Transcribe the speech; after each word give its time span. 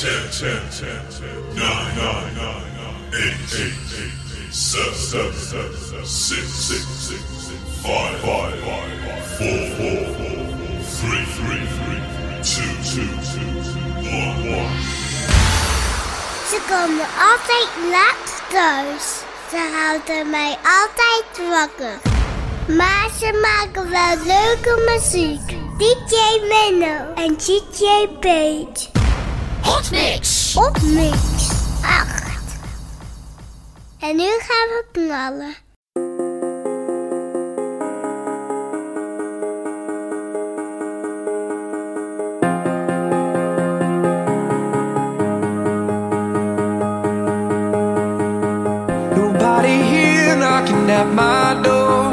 ten, 0.00 0.30
ten, 0.30 0.62
ten, 0.70 1.00
ten, 1.10 1.54
nine, 1.54 1.94
nine, 1.94 2.34
nine, 2.34 2.68
nine, 2.80 3.04
eight, 3.20 3.36
eight, 3.52 3.76
eight, 4.00 4.16
eight, 4.40 4.54
seven, 4.54 4.94
seven, 4.94 5.32
seven, 5.34 5.76
seven, 5.76 6.06
six, 6.06 6.48
six, 6.48 6.82
six, 6.86 7.20
six, 7.20 7.60
five, 7.84 8.16
five, 8.20 8.54
five, 8.64 8.92
four, 9.36 9.60
four, 9.76 10.00
four, 10.16 10.40
four, 10.40 10.80
three, 10.96 11.24
three, 11.36 11.64
two, 12.48 12.72
two, 12.90 13.10
two, 13.28 13.50
one, 14.08 14.40
one. 14.56 14.76
Ze 16.48 16.58
komen 16.68 17.06
altijd 17.30 17.68
laatst. 17.90 18.42
thuis. 18.50 19.04
Ze 19.50 19.70
houden 19.74 20.30
mij 20.30 20.56
altijd 20.80 21.48
wakker. 21.48 21.98
Maar 22.76 23.08
ze 23.18 23.40
maken 23.42 23.90
wel 23.90 24.16
leuke 24.24 24.92
muziek. 24.92 25.48
DJ 25.78 26.46
Menno 26.48 27.14
en 27.14 27.36
DJ 27.36 28.08
Page. 28.20 28.99
Hot 29.62 29.90
mix, 29.92 30.54
hot 30.54 30.82
mix. 30.82 31.50
Ach. 31.82 32.38
En 34.00 34.16
nu 34.16 34.22
gaan 34.22 34.68
we 34.68 34.84
knallen. 34.92 35.54
Nobody 49.16 49.82
here 49.82 50.36
knocking 50.36 50.90
at 50.90 51.06
my 51.14 51.62
door. 51.62 52.10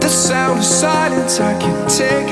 The 0.00 0.08
sound 0.08 0.58
of 0.58 0.64
silence 0.64 1.40
I 1.40 1.54
can 1.58 1.88
take. 1.88 2.23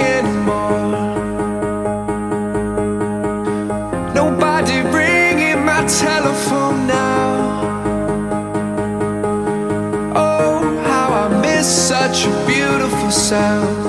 sound 13.33 13.82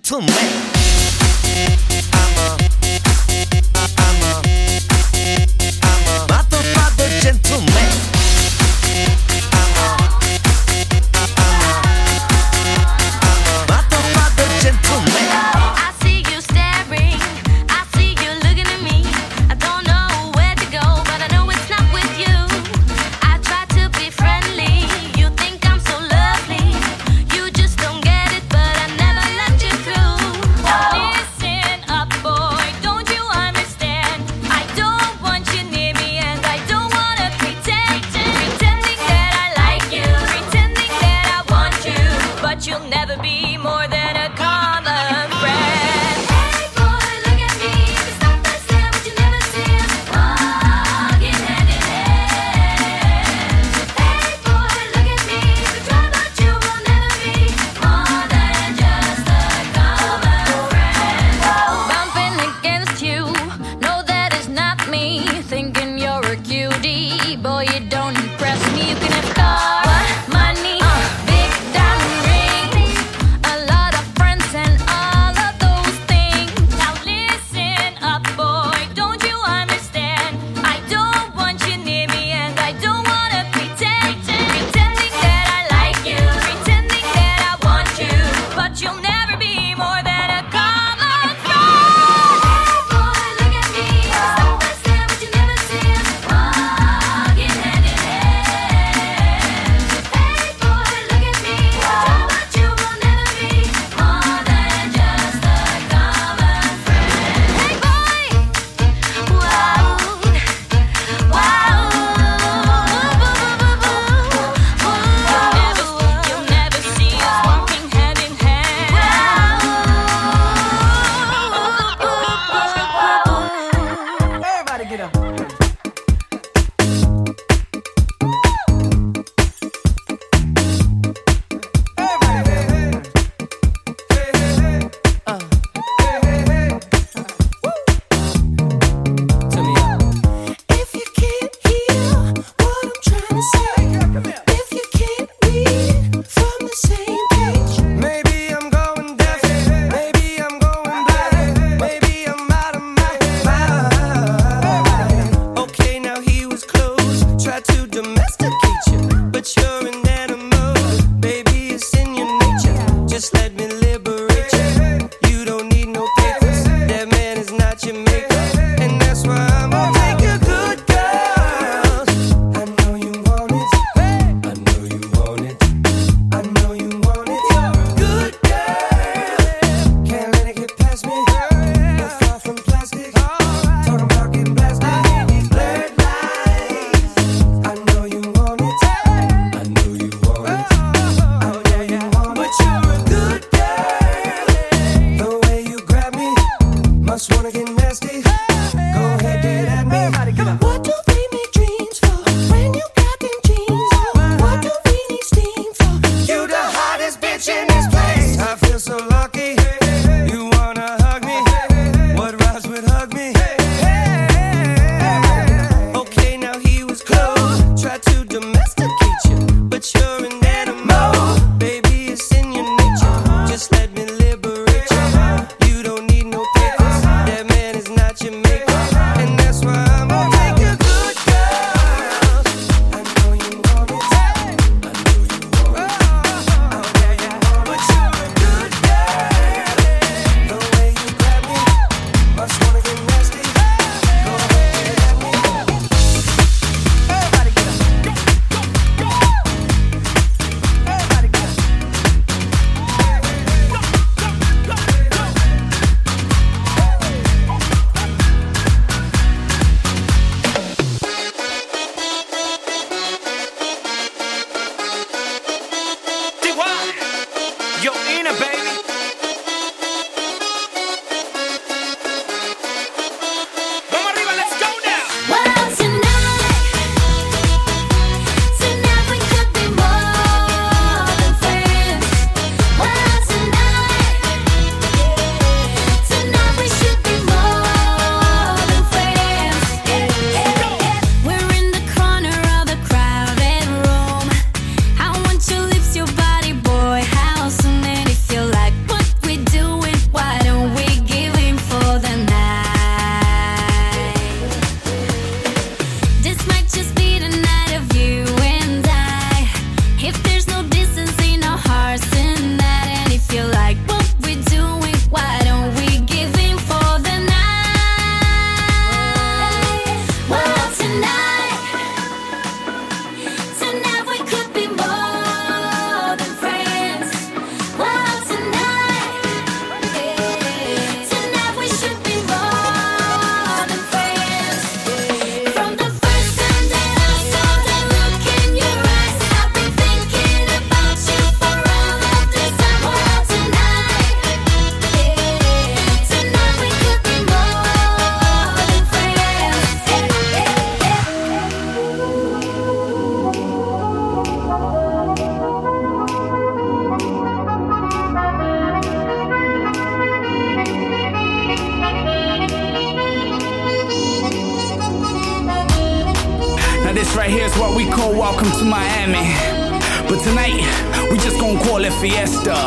gentleman 0.00 0.57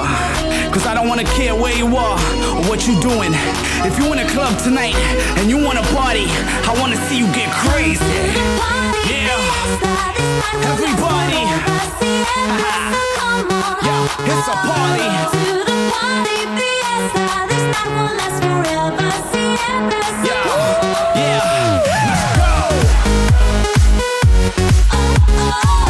up. 0.02 0.74
Cause 0.74 0.86
I 0.86 0.94
don't 0.94 1.08
wanna 1.08 1.24
care 1.24 1.56
where 1.56 1.76
you 1.76 1.88
are 1.96 2.18
or 2.56 2.62
what 2.70 2.88
you 2.88 3.00
doing. 3.02 3.32
If 3.86 3.98
you 4.00 4.12
in 4.14 4.20
a 4.20 4.28
club 4.30 4.58
tonight 4.60 4.96
and 5.38 5.50
you 5.50 5.58
wanna 5.58 5.82
party, 5.94 6.26
I 6.70 6.76
wanna 6.80 6.98
see 7.08 7.18
you 7.18 7.28
get 7.34 7.50
crazy. 7.52 8.06
Yeah. 9.10 9.40
Everybody. 10.72 11.42
Yo, 13.88 13.96
it's 14.32 14.48
a 14.48 14.56
party. 14.68 15.10
Yeah. 20.24 20.44
Yeah. 21.16 21.84
Let's 22.08 22.26
go. 22.38 22.52
Oh, 24.94 24.94
oh, 24.94 25.66
oh. 25.66 25.81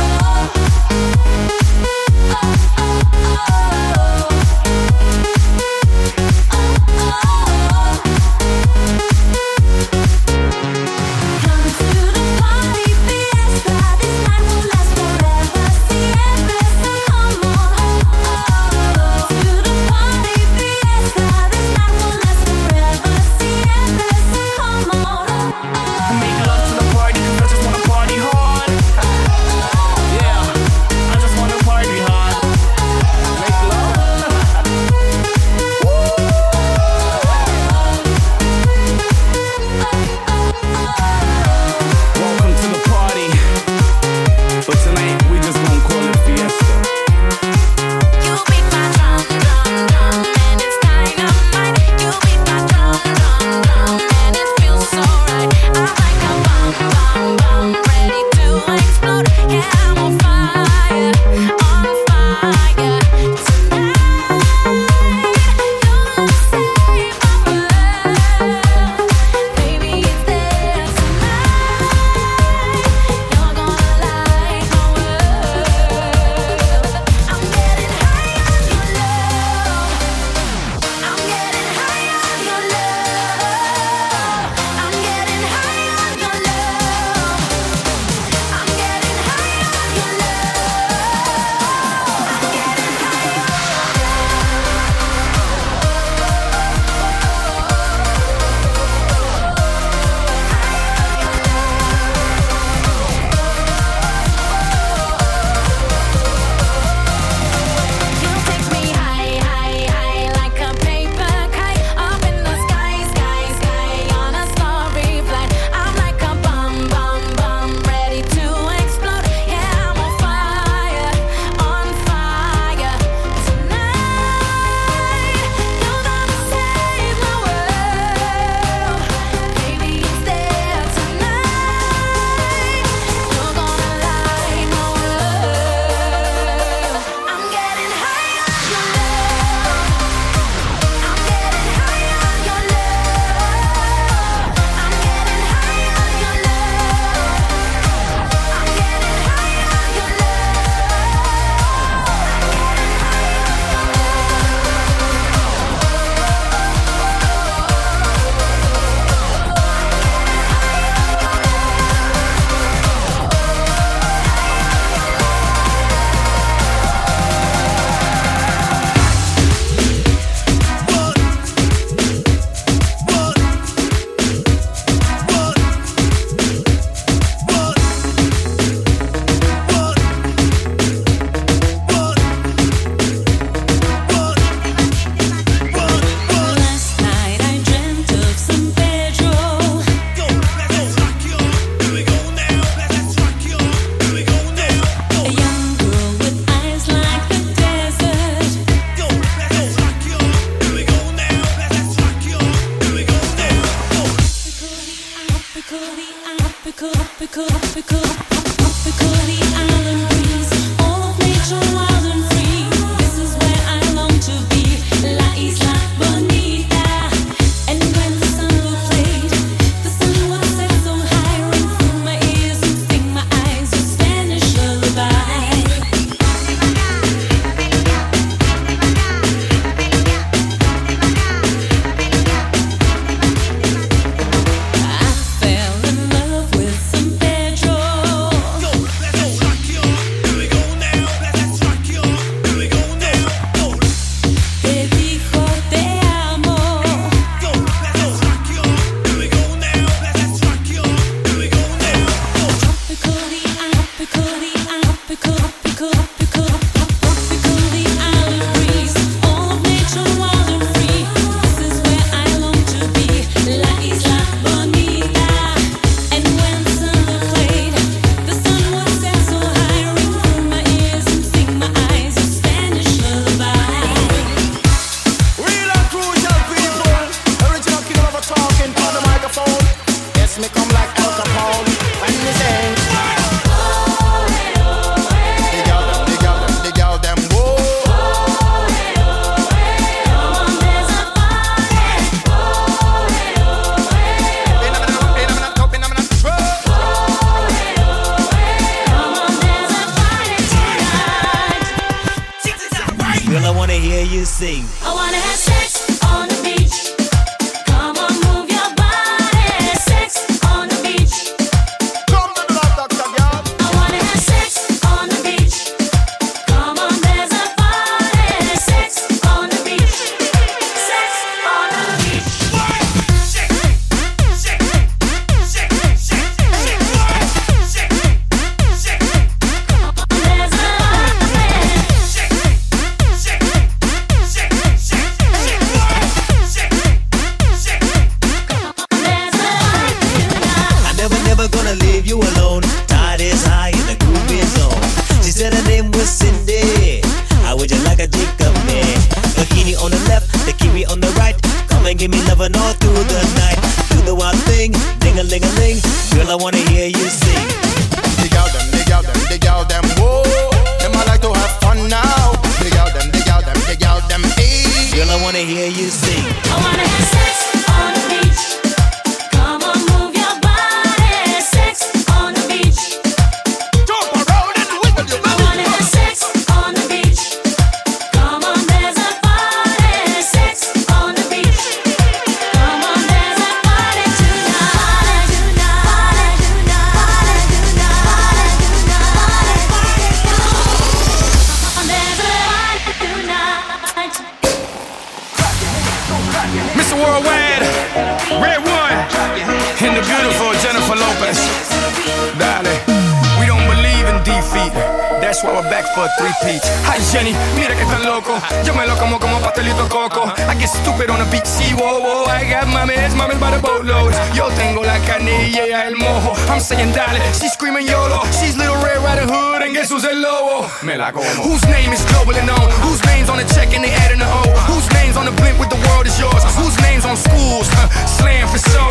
feet. 404.42 404.74
That's 405.22 405.44
why 405.44 405.54
we're 405.54 405.70
back 405.70 405.86
for 405.94 406.04
a 406.06 406.12
three-peat. 406.18 406.62
Hi 406.90 406.98
Jenny, 407.14 407.34
mira 407.56 407.76
que 407.78 407.86
tan 407.86 408.04
loco. 408.04 408.34
Yo 408.66 408.74
me 408.74 408.86
lo 408.86 408.96
como 408.98 409.20
como 409.20 409.40
pastelito 409.40 409.88
coco. 409.88 410.26
I 410.50 410.56
get 410.58 410.70
stupid 410.70 411.10
on 411.10 411.22
a 411.22 411.26
beach, 411.30 411.46
sí, 411.46 411.74
whoa, 411.74 412.02
whoa. 412.02 412.26
I 412.26 412.50
got 412.50 412.68
mames, 412.68 413.14
mames 413.16 413.40
by 413.40 413.52
the 413.52 413.62
boatload. 413.62 414.14
Yo 414.34 414.50
tengo 414.58 414.82
la 414.84 414.98
canilla 415.06 415.86
el 415.86 415.96
mojo. 415.96 416.34
I'm 416.50 416.60
saying 416.60 416.92
dale, 416.94 417.22
she's 417.34 417.54
screaming 417.54 417.88
YOLO. 417.88 418.26
She's 418.42 418.58
little 418.58 418.76
Red 418.82 419.00
Riding 419.06 419.30
Hood 419.30 419.62
and 419.62 419.74
guess 419.74 419.90
who's 419.92 420.06
el 420.06 420.20
lobo? 420.20 420.68
Me 420.84 420.98
la 420.98 421.12
como. 421.12 421.30
Whose 421.46 421.64
name 421.70 421.94
is 421.94 422.04
global 422.06 422.36
and 422.36 422.48
known? 422.48 422.68
Whose 422.82 423.04
name's 423.06 423.30
on 423.30 423.38
the 423.38 423.46
check 423.54 423.74
and 423.74 423.84
they 423.84 423.94
adding 424.04 424.20
the 424.20 424.26
hoe? 424.26 424.50
Whose 424.66 424.90
name's 424.94 425.18
on 425.18 425.26
the 425.26 425.36
blimp 425.38 425.60
with 425.60 425.70
the 425.70 425.80
world 425.90 426.08
is 426.08 426.18
yours? 426.20 426.44
Whose 426.58 426.76
name's 426.82 427.06
on 427.06 427.16
schools? 427.16 427.70
Huh, 427.78 427.88
slam 428.06 428.48
for 428.50 428.58
show. 428.58 428.90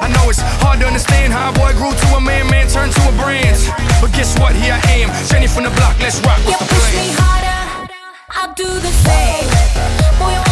I 0.00 0.08
know 0.08 0.30
it's 0.30 0.40
hard 0.64 0.80
to 0.80 0.86
understand 0.86 1.32
how 1.32 1.50
a 1.50 1.52
boy 1.52 1.72
grew 1.76 1.92
to 1.92 2.06
a 2.16 2.20
man, 2.20 2.48
man 2.48 2.66
turned 2.68 2.92
to 2.92 3.02
a 3.08 3.12
brand. 3.12 3.56
But 4.00 4.12
guess 4.12 4.38
what? 4.38 4.54
Here 4.54 4.74
I 4.74 4.80
aim. 4.88 5.08
Jenny 5.28 5.46
from 5.46 5.64
the 5.64 5.70
block, 5.70 5.98
let's 6.00 6.20
rock. 6.20 6.38
You 6.46 6.56
push 6.58 6.94
me 6.94 7.10
harder, 7.18 7.90
I'll 8.30 8.54
do 8.54 8.68
the 8.80 8.92
same. 9.04 9.48
Boy, 10.18 10.45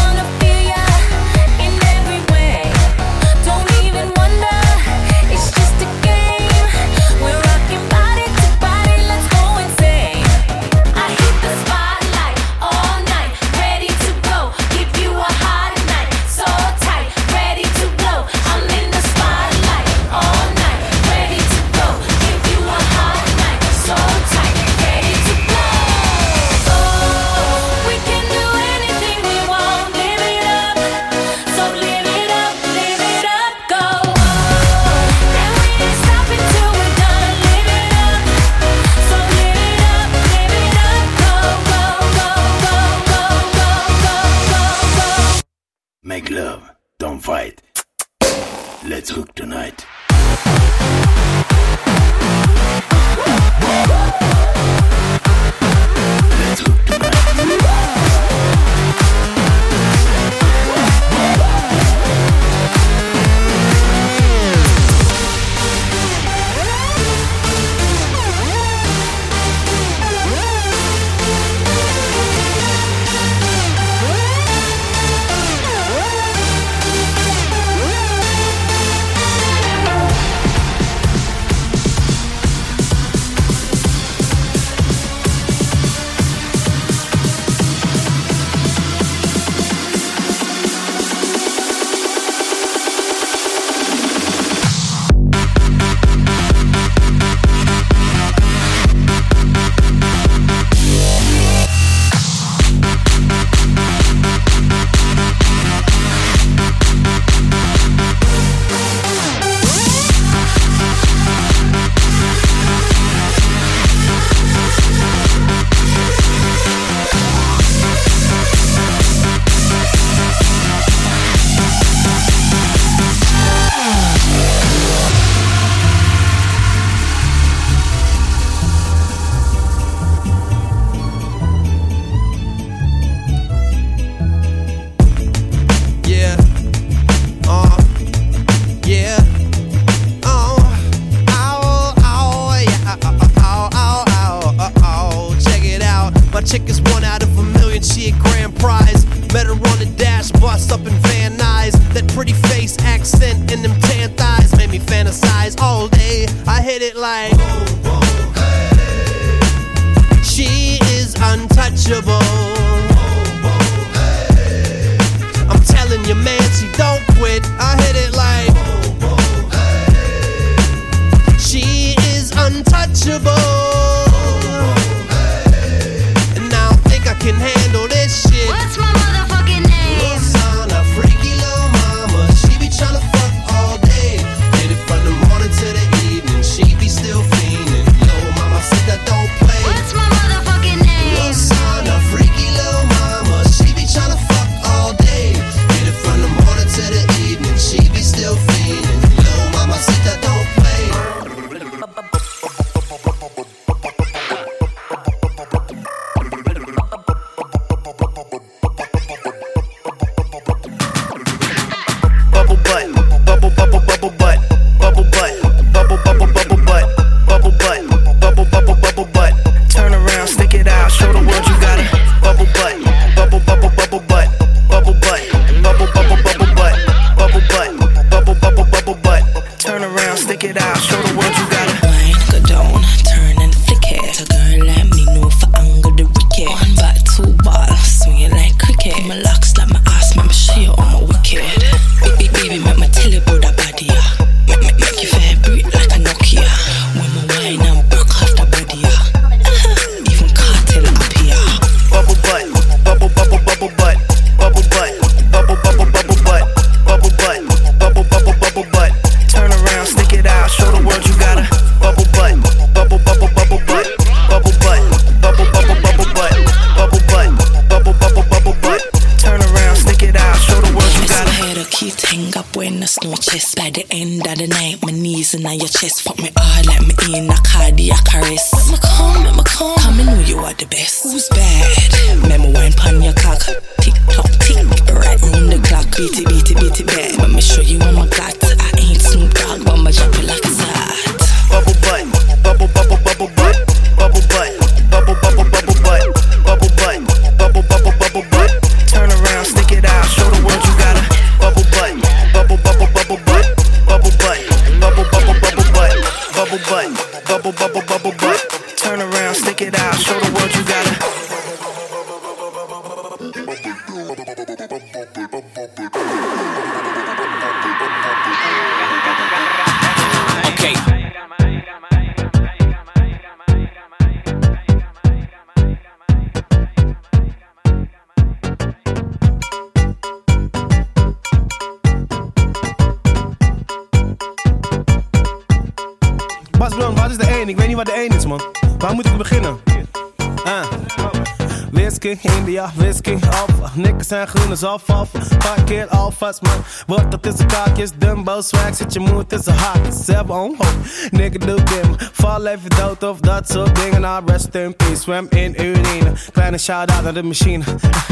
zijn 344.15 344.29
groen 344.29 344.51
als 344.51 344.63
alfalfa. 344.63 345.19
Parkeer 345.39 345.89
alvast, 345.89 346.43
man. 346.43 346.65
Wordt 346.87 347.11
dat 347.11 347.23
tussen 347.23 347.47
kaakjes, 347.47 347.91
Dumbo 347.99 348.41
swag. 348.41 348.75
Zit 348.75 348.93
je 348.93 349.01
moed 349.01 349.29
tot 349.29 349.47
een 349.47 349.55
hart. 349.55 349.95
Zelf 349.95 350.29
onhoop. 350.29 350.75
Nigga, 351.11 351.39
doe 351.39 351.63
dim. 351.63 351.95
Val 352.13 352.47
even 352.47 352.71
dood 352.71 353.03
of 353.03 353.21
dat 353.21 353.51
soort 353.51 353.77
dingen. 353.77 354.01
Nou, 354.01 354.23
rest 354.27 354.55
in 354.55 354.77
peace, 354.77 355.03
zwem 355.03 355.27
in 355.29 355.55
urine. 355.61 356.13
Kleine 356.33 356.59
shout-out 356.59 357.03
naar 357.03 357.15
de 357.15 357.23
machine. 357.23 357.65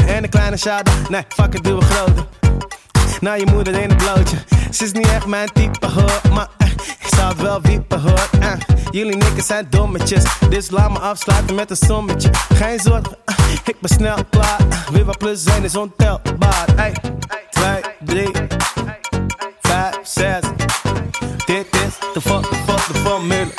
En 0.07 0.23
een 0.23 0.29
kleine 0.29 0.57
shout-out, 0.57 1.09
nee, 1.09 1.23
fuck 1.27 1.53
it, 1.53 1.63
doe 1.63 1.79
we 1.79 1.85
groter 1.85 2.25
naar 3.23 3.39
je 3.39 3.45
moeder 3.45 3.73
in 3.81 3.89
een 3.89 3.97
blootje. 3.97 4.37
Ze 4.71 4.83
is 4.83 4.91
niet 4.91 5.07
echt 5.07 5.25
mijn 5.25 5.49
type 5.53 5.87
hoor, 5.87 6.21
maar 6.33 6.47
eh, 6.57 6.67
ik 6.99 7.07
zou 7.15 7.33
wel 7.37 7.61
wiepen 7.61 8.01
hoor. 8.01 8.29
Eh. 8.39 8.51
Jullie 8.91 9.15
niks 9.15 9.45
zijn 9.45 9.67
dommetjes, 9.69 10.23
dus 10.49 10.69
laat 10.69 10.91
me 10.91 10.99
afsluiten 10.99 11.55
met 11.55 11.69
een 11.69 11.75
sommetje. 11.75 12.29
Geen 12.53 12.79
zorgen, 12.79 13.17
eh, 13.25 13.35
ik 13.65 13.75
ben 13.79 13.89
snel 13.89 14.17
klaar. 14.29 14.59
Eh. 14.69 14.87
Weer 14.87 15.05
wat 15.05 15.17
plus 15.17 15.43
zijn 15.43 15.63
is 15.63 15.75
ontelbaar. 15.75 16.65
Hey, 16.75 16.93
2, 17.49 17.81
3, 17.99 18.29
5, 19.61 19.99
6. 20.03 20.39
Dit 21.45 21.65
is 21.71 22.13
de 22.13 22.21
volgende 22.21 22.99
formule. 23.03 23.51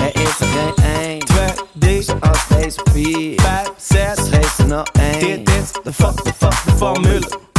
Er 0.00 0.20
is 0.20 0.40
er 0.40 0.46
geen 0.46 0.84
1, 1.00 1.18
2, 1.18 1.46
3, 1.72 2.02
zoals 2.02 2.46
deze 2.48 2.80
4, 2.92 3.40
5, 3.40 3.70
6, 3.76 4.28
geef 4.30 4.54
ze 4.54 4.66
nou 4.66 4.86
1. 4.92 5.18
Dit 5.18 5.48
is 5.48 5.70
de 5.82 5.92
volgende 5.92 6.32
formule. 6.76 7.50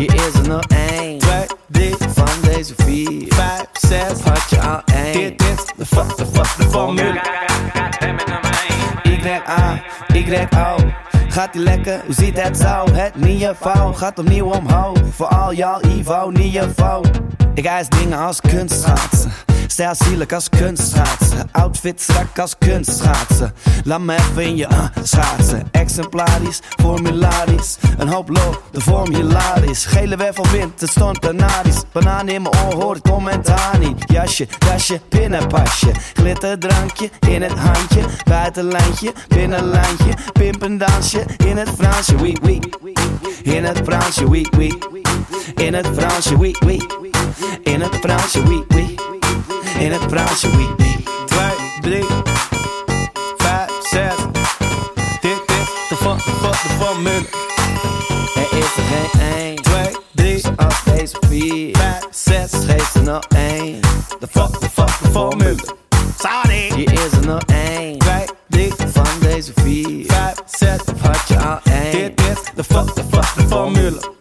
Je 0.00 0.06
is 0.06 0.40
er 0.40 0.48
nog 0.48 0.64
één. 0.68 1.18
Twee, 1.18 1.46
drie. 1.66 1.94
Van 1.98 2.40
deze 2.42 2.74
vier. 2.76 3.34
Vijf, 3.34 3.64
zes. 3.72 4.20
Had 4.20 4.50
je 4.50 4.60
al 4.60 4.82
één. 4.94 5.12
Dit 5.12 5.42
is 5.42 5.64
de 5.76 5.86
vaste, 5.86 6.26
vaste 6.32 6.62
formule. 6.62 7.20
Y-A, 9.02 9.82
Y-O. 10.12 10.76
Gaat 11.28 11.52
die 11.52 11.62
lekker, 11.62 12.00
u 12.08 12.12
ziet 12.12 12.42
het 12.42 12.56
zo. 12.56 12.84
Het 12.92 13.14
niveau 13.14 13.94
gaat 13.94 14.18
opnieuw 14.18 14.46
omhoog. 14.46 14.98
Voor 15.14 15.26
al 15.26 15.54
jouw 15.54 15.80
Ivo, 15.80 16.32
fout. 16.76 17.10
Ik 17.54 17.64
eis 17.64 17.88
dingen 17.88 18.18
als 18.18 18.40
kunstschatsen 18.40 19.49
Stijl 19.70 19.94
zielig 19.94 20.32
als 20.32 20.48
kunstschaatsen. 20.48 21.48
Outfit 21.52 22.00
strak 22.00 22.38
als 22.38 22.58
kunstschaatsen. 22.58 23.54
Laat 23.84 24.00
me 24.00 24.14
even 24.14 24.42
in 24.42 24.56
je 24.56 24.66
eh, 24.66 24.84
schaatsen. 25.02 25.68
Exemplarisch, 25.70 26.60
formularisch. 26.80 27.76
Een 27.98 28.08
hoop 28.08 28.26
de 28.70 28.80
vorm. 28.80 29.08
Gele 29.72 30.16
werf 30.16 30.34
van 30.34 30.50
wind, 30.50 30.80
het 30.80 30.90
stond 30.90 31.18
Canaries. 31.18 31.82
Banaan 31.92 32.28
in 32.28 32.42
mijn 32.42 32.54
oor, 32.54 32.82
hoor 32.82 33.00
commentaar 33.00 33.78
niet. 33.78 34.04
Jasje, 34.06 34.48
dasje, 34.58 35.00
binnenpasje. 35.08 35.90
Glitterdrankje 36.14 37.10
in 37.28 37.42
het 37.42 37.52
handje. 37.58 38.02
Buitenlijntje, 38.24 39.12
binnenlijntje. 39.28 40.14
pimpendansje 40.32 41.24
dansje 41.24 41.46
in 41.48 41.56
het 41.56 41.70
Fransje, 41.78 42.16
oui, 42.16 42.36
oui. 42.42 42.60
In 43.42 43.64
het 43.64 43.80
Fransje, 43.84 44.24
oui, 44.28 44.46
oui. 44.56 44.78
In 45.54 45.74
het 45.74 45.86
Fransje, 45.96 46.36
oui, 46.36 46.56
oui. 46.64 46.86
In 47.62 47.80
het 47.80 47.94
Fransje, 48.00 48.42
oui, 48.42 48.64
oui. 48.68 49.19
in 49.78 49.92
het 49.92 50.06
branche 50.06 50.56
wie 50.56 50.74
die. 50.76 51.04
Twee, 51.26 51.80
drie, 51.80 52.04
vijf, 53.36 53.70
zes. 53.90 54.14
Dit 55.20 55.42
is 55.46 55.88
de 55.88 55.96
fucking 55.96 56.56
formule. 56.78 57.26
Er 58.34 58.58
is 58.58 58.76
er 58.76 58.82
geen 58.82 59.20
één. 59.36 59.56
Twee, 59.62 59.96
drie, 60.14 60.46
als 60.56 60.82
deze 60.84 61.16
vier. 61.28 61.76
Vijf, 61.76 62.06
zes, 62.10 62.50
geef 62.66 62.94
er 62.94 63.02
nog 63.02 63.24
één. 63.36 63.80
De 64.18 64.26
fucking 64.30 64.70
fucking 64.72 65.12
formule. 65.12 65.58
Sorry. 66.18 66.72
Hier 66.74 66.92
is 66.92 67.12
er 67.12 67.26
nog 67.26 67.42
één. 67.46 67.98
Twee, 67.98 68.24
drie, 68.48 68.72
van 68.92 69.20
deze 69.20 69.52
vier. 69.54 70.04
Vijf, 70.06 70.34
zes, 70.46 70.78
of 70.94 71.00
had 71.00 71.28
je 71.28 71.38
al 71.38 71.58
één. 71.62 71.92
Dit 71.92 72.20
is 72.20 72.38
de 72.54 72.64
fucking 72.64 73.06
fucking 73.10 73.48
formule. 73.48 74.18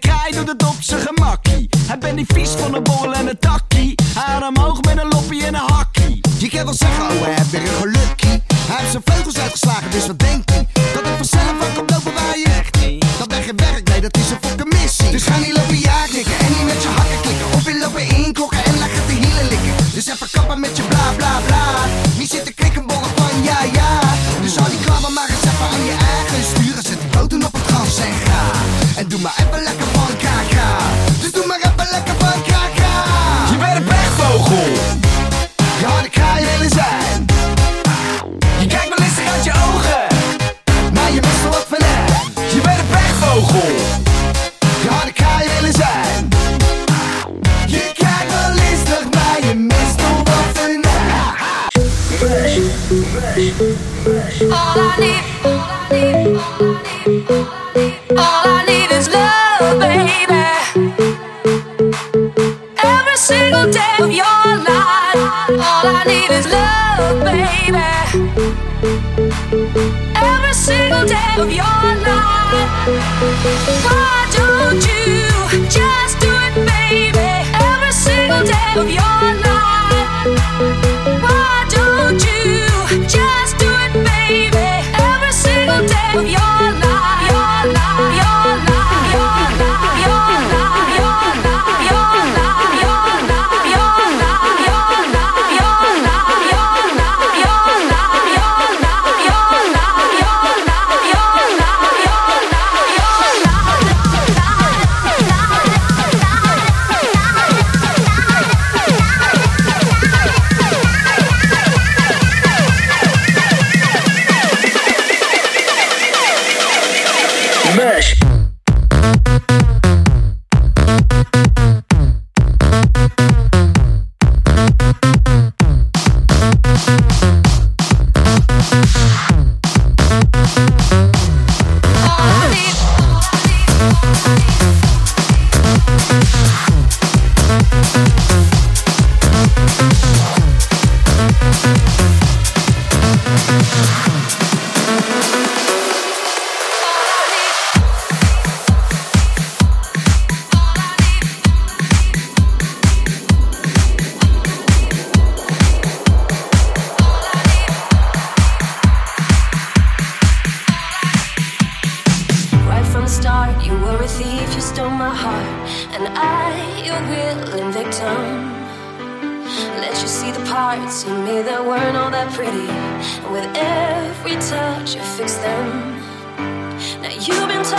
de 0.00 0.08
kraai 0.08 0.32
doet 0.32 0.48
het 0.48 0.64
op 0.64 0.76
zijn 0.80 1.00
gemakkie. 1.00 1.68
Hij 1.86 1.98
ben 1.98 2.14
niet 2.14 2.32
vies 2.32 2.50
van 2.50 2.74
een 2.74 2.82
borrel 2.82 3.14
en 3.14 3.28
een 3.28 3.38
takkie. 3.38 3.94
Hij 4.18 4.46
omhoog 4.46 4.80
met 4.82 4.98
een 4.98 5.08
loppie 5.08 5.44
en 5.44 5.54
een 5.54 5.70
hakkie. 5.72 6.20
Je 6.38 6.48
kan 6.48 6.64
wel 6.64 6.74
zeggen, 6.74 7.04
oh 7.04 7.22
hij 7.22 7.34
heeft 7.34 7.50
weer 7.50 7.60
een 7.60 7.74
gelukkie. 7.74 8.42
Hij 8.54 8.76
heeft 8.76 8.90
zijn 8.90 9.02
vleugels 9.04 9.38
uitgeslagen, 9.38 9.90
dus 9.90 10.06
wat 10.06 10.18
denk 10.18 10.45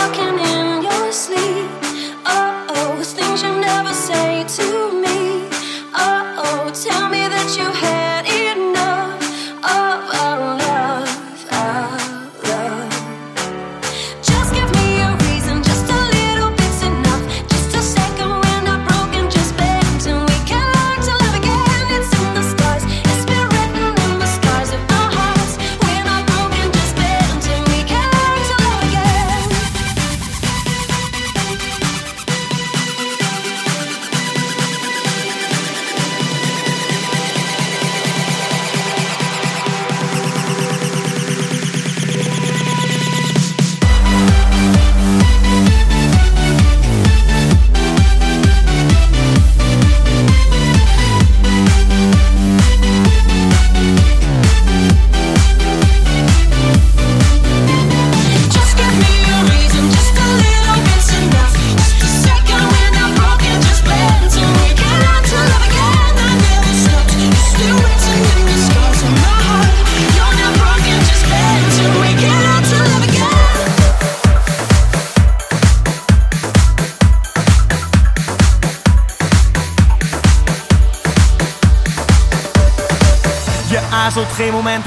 walking 0.07 0.39
in. 0.39 0.56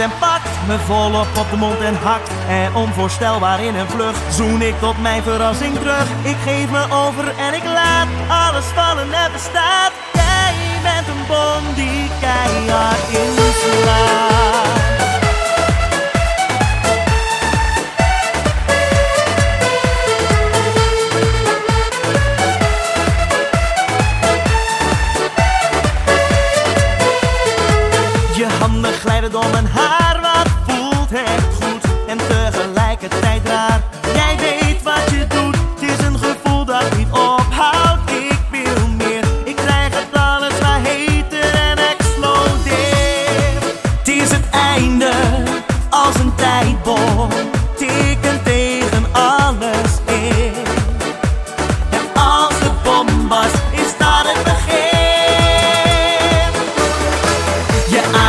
en 0.01 0.11
pakt 0.19 0.49
me 0.67 0.79
volop 0.79 1.27
op 1.39 1.51
de 1.51 1.57
mond 1.57 1.81
en 1.81 1.95
hakt. 1.95 2.31
En 2.49 2.67
eh, 2.67 2.77
onvoorstelbaar 2.77 3.65
in 3.65 3.75
een 3.75 3.89
vlucht 3.89 4.35
zoen 4.35 4.63
ik 4.63 4.75
tot 4.79 5.01
mijn 5.01 5.23
verrassing 5.23 5.79
terug. 5.79 6.09
Ik 6.23 6.37
geef 6.45 6.71
me 6.71 6.85
over 6.91 7.35
en 7.39 7.55
ik 7.55 7.65
laat 7.65 8.09
alles 8.29 8.65
vallen 8.65 9.13
en 9.13 9.33
bestaat. 9.33 9.93
Jij 10.13 10.55
bent 10.83 11.09
een 11.09 11.27
bom 11.27 11.75
die 11.75 12.11
keihard 12.21 13.09
in 13.09 13.53
slaat. 13.53 14.80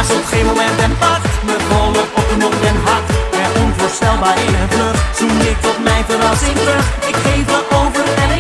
Op 0.02 0.26
geen 0.26 0.46
moment 0.46 0.80
en 0.80 0.98
pakt 0.98 1.44
me 1.46 1.56
volop 1.70 2.10
op 2.16 2.30
de 2.30 2.36
mond 2.40 2.62
en 2.72 2.76
hart. 2.86 3.10
En 3.44 3.62
onvoorstelbaar 3.64 4.38
in 4.46 4.54
een 4.62 4.70
vlucht 4.70 5.18
zoen 5.18 5.42
ik 5.52 5.58
tot 5.62 5.84
mijn 5.84 6.04
verrassing 6.06 6.56
terug 6.58 6.86
Ik 7.08 7.16
geef 7.16 7.48
er 7.58 7.78
over 7.78 8.06
en 8.24 8.31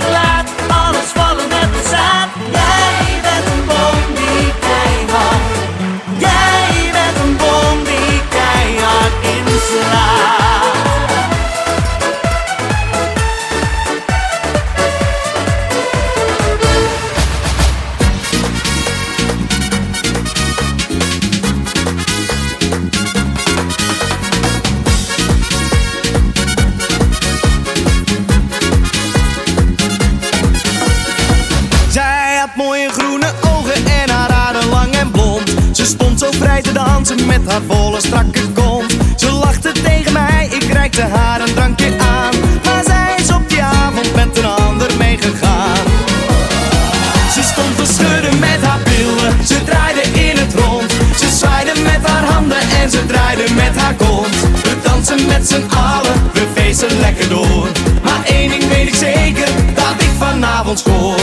lekker 56.89 57.29
door. 57.29 57.67
Maar 58.03 58.23
één 58.25 58.49
ding 58.49 58.67
weet 58.67 58.87
ik 58.87 58.95
zeker, 58.95 59.47
dat 59.73 59.95
ik 59.97 60.09
vanavond 60.17 60.79
scoor. 60.79 61.19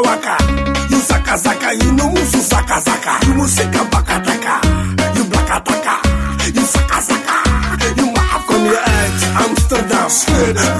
waka 0.00 0.08
waka. 0.08 0.36
You 0.90 0.98
zaka 1.08 1.36
zaka, 1.36 1.72
you 1.84 1.92
no 1.92 2.04
musu 2.08 2.40
zaka 2.50 2.80
zaka. 2.80 3.26
You 3.26 3.34
musika 3.34 3.84
baka 3.90 4.20
taka, 4.20 4.54
you 5.16 5.24
blaka 5.24 5.60
taka. 5.64 5.94
You 6.46 6.62
zaka 6.72 6.98
zaka, 7.08 7.36
you 7.98 8.06
maaf 8.14 8.50
on 8.50 8.64
your 8.64 8.80
edge. 8.80 9.22
Amsterdam, 9.42 10.08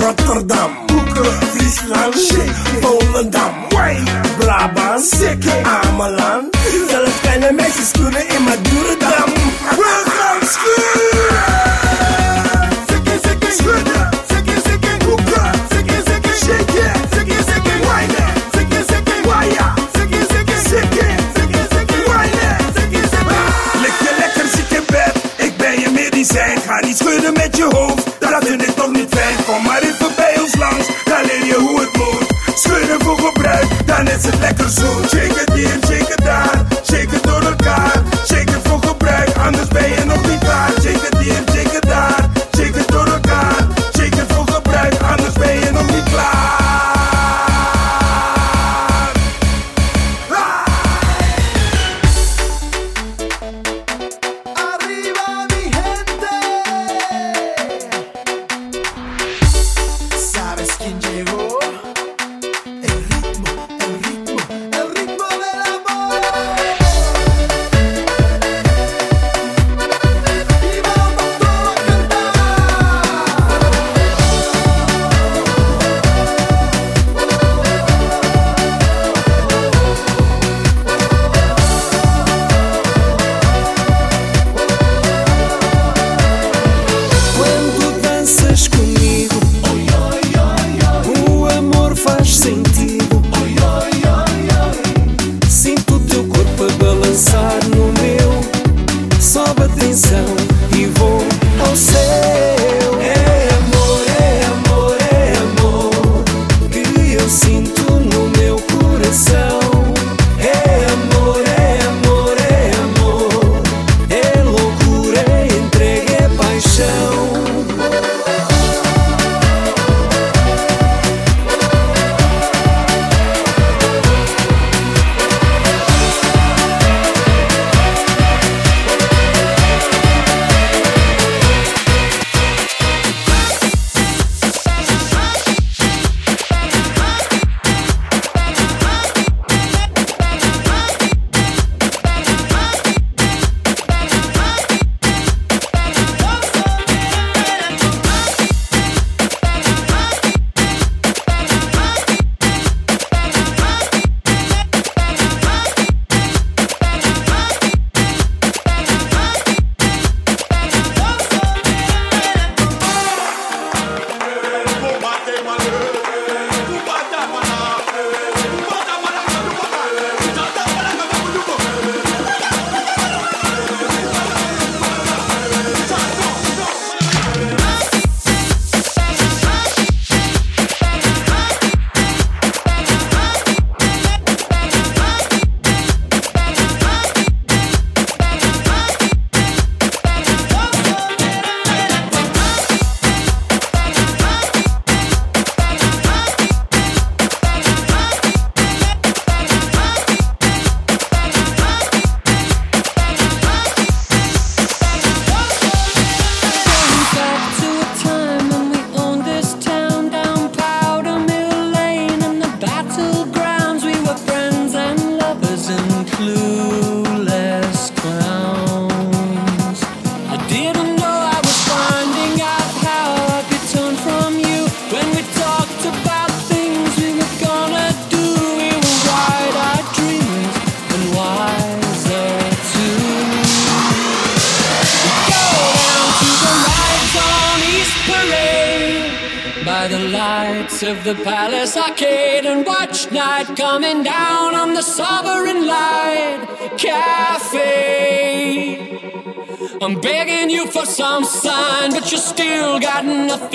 Rotterdam, 0.01 0.71
Boeken, 0.87 1.33
Friesland, 1.53 2.15
Polen, 2.83 3.31
Dam, 3.31 3.55
Brabant, 4.39 5.03
Amalan. 5.65 6.42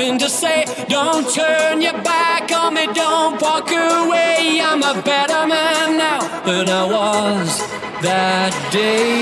Nothing 0.07 0.19
to 0.19 0.29
say. 0.29 0.65
Don't 0.87 1.27
turn 1.33 1.81
your 1.81 1.99
back 2.03 2.51
on 2.51 2.73
me, 2.73 2.87
don't 2.93 3.41
walk 3.41 3.69
away. 3.69 4.61
I'm 4.63 4.81
a 4.81 5.01
better 5.01 5.45
man 5.47 5.97
now 5.97 6.19
than 6.45 6.69
I 6.69 6.83
was 6.85 7.59
that 8.01 8.53
day. 8.71 9.19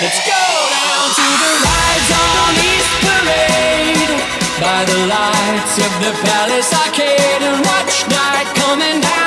Let's 0.00 0.20
go 0.24 0.44
down 0.76 1.06
to 1.18 1.26
the 1.42 1.52
rides 1.64 2.10
on 2.24 2.52
East 2.70 2.94
Parade 3.04 4.14
by 4.60 4.80
the 4.88 5.00
lights 5.16 5.74
of 5.84 5.92
the 6.04 6.12
Palace 6.24 6.72
Arcade 6.72 7.42
and 7.48 7.58
watch 7.66 8.08
night 8.08 8.48
coming 8.56 9.00
down 9.00 9.23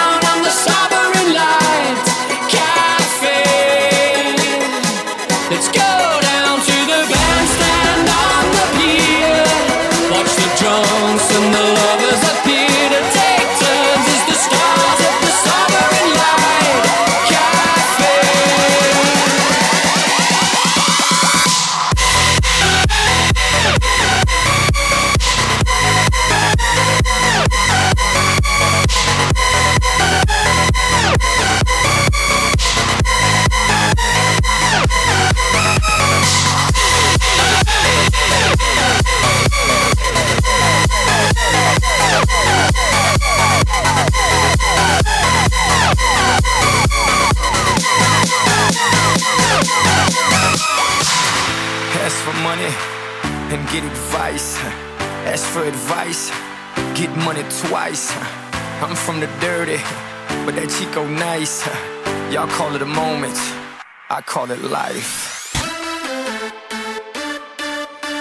twice. 57.88 58.12
I'm 58.82 58.96
from 58.96 59.20
the 59.20 59.28
dirty, 59.40 59.80
but 60.46 60.56
that 60.56 60.70
Chico 60.70 61.08
nice. 61.08 61.66
Y'all 62.32 62.48
call 62.48 62.76
it 62.76 62.82
a 62.82 62.86
moment, 62.86 63.38
I 64.10 64.22
call 64.22 64.52
it 64.52 64.62
life. 64.64 65.54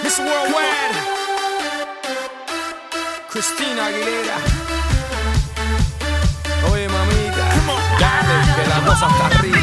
Miss 0.03 0.19
Worldwide, 0.19 0.97
Christina 3.29 3.81
Aguilera. 3.89 4.37
Oye, 6.71 6.87
mamita, 6.87 7.47
dale, 7.99 8.37
que 8.55 8.63
la 8.69 8.79
cosa 8.85 9.07
está 9.07 9.25
arriba. 9.27 9.56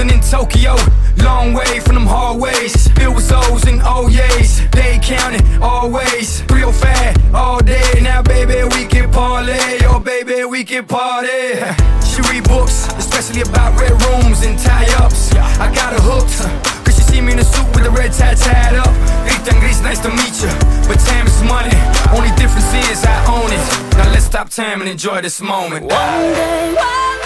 In 0.00 0.20
Tokyo. 0.20 0.76
Long 1.18 1.52
way 1.52 1.78
from 1.80 1.94
them 1.94 2.06
hallways. 2.06 2.88
Filled 2.96 3.16
with 3.16 3.30
O's 3.30 3.66
and 3.66 3.82
oh 3.84 4.08
O's. 4.08 4.66
They 4.70 4.98
counting 5.02 5.44
always. 5.62 6.40
305 6.48 7.34
all 7.34 7.60
day. 7.60 8.00
Now, 8.00 8.22
baby, 8.22 8.64
we 8.74 8.86
can 8.86 9.12
parlay. 9.12 9.78
Oh, 9.84 10.00
baby, 10.00 10.46
we 10.46 10.64
can 10.64 10.86
party. 10.86 11.60
She 12.00 12.22
read 12.32 12.44
books, 12.48 12.88
especially 12.96 13.42
about 13.42 13.78
red 13.78 13.92
rooms 14.08 14.40
and 14.42 14.58
tie 14.58 14.88
ups. 15.04 15.34
I 15.60 15.68
got 15.74 15.92
her 15.92 16.00
hooked. 16.00 16.48
Cause 16.82 16.96
she 16.96 17.02
see 17.02 17.20
me 17.20 17.32
in 17.34 17.38
a 17.38 17.44
suit 17.44 17.68
with 17.76 17.84
a 17.84 17.90
red 17.90 18.12
tie 18.14 18.34
tied 18.34 18.76
up. 18.76 18.88
Christian 19.28 19.60
Grey, 19.60 19.76
nice 19.84 20.00
to 20.00 20.08
meet 20.08 20.32
you. 20.40 20.48
But 20.88 20.96
time 21.04 21.26
is 21.26 21.42
money. 21.44 21.76
Only 22.16 22.32
difference 22.40 22.72
is 22.88 23.04
I 23.04 23.20
own 23.28 23.52
it. 23.52 23.98
Now 23.98 24.10
let's 24.12 24.24
stop 24.24 24.48
time 24.48 24.80
and 24.80 24.88
enjoy 24.88 25.20
this 25.20 25.42
moment. 25.42 25.84
One 25.84 26.32
day 26.32 26.72
while 26.72 27.19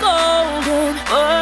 golden. 0.00 0.96
But 1.10 1.39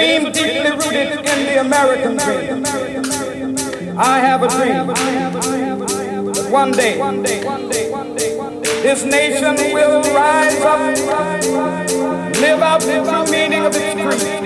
dream 0.00 0.32
deeply 0.32 0.70
rooted 0.70 1.10
in 1.12 1.38
the 1.46 1.60
American 1.60 2.16
dream. 2.16 2.64
I 3.98 4.18
have 4.18 4.42
a 4.42 4.48
dream 4.48 4.86
that 4.86 6.50
one 6.50 6.72
day 6.72 6.96
this 8.82 9.04
nation 9.04 9.56
will 9.74 10.00
rise 10.14 10.60
up, 10.62 10.80
live 12.40 12.62
out 12.62 12.80
the 12.80 13.02
true 13.04 13.26
meaning 13.30 13.64
of 13.66 13.74
its 13.76 13.92
creed. 14.00 14.40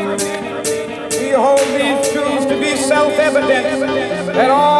We 1.20 1.30
hold 1.30 1.61
these 1.78 2.12
truths 2.12 2.46
to 2.46 2.57
be 2.59 2.74
self-evident 2.76 4.34
that 4.34 4.50
all 4.50 4.73